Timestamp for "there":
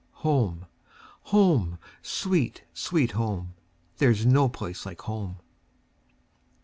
3.97-4.11